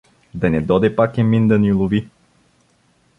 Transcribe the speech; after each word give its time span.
—Да 0.41 0.49
не 0.49 0.61
доде 0.61 0.95
пак 0.95 1.17
Емин 1.17 1.47
да 1.47 1.59
ни 1.59 1.71
лови? 1.73 2.07